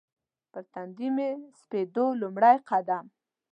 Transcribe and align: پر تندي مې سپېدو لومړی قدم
پر 0.51 0.63
تندي 0.73 1.09
مې 1.15 1.29
سپېدو 1.59 2.05
لومړی 2.21 2.57
قدم 2.69 3.05